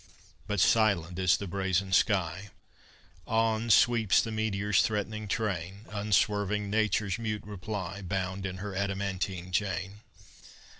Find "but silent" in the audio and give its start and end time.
0.47-1.19